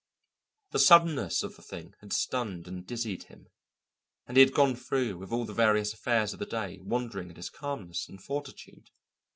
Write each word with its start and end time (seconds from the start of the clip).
The 0.71 0.79
suddenness 0.79 1.43
of 1.43 1.55
the 1.55 1.61
thing 1.61 1.93
had 1.99 2.11
stunned 2.11 2.67
and 2.67 2.87
dizzied 2.87 3.25
him, 3.25 3.49
and 4.25 4.35
he 4.35 4.43
had 4.43 4.51
gone 4.51 4.75
through 4.75 5.19
with 5.19 5.31
all 5.31 5.45
the 5.45 5.53
various 5.53 5.93
affairs 5.93 6.33
of 6.33 6.39
the 6.39 6.47
day 6.47 6.79
wondering 6.81 7.29
at 7.29 7.37
his 7.37 7.51
calmness 7.51 8.09
and 8.09 8.19
fortitude. 8.19 8.89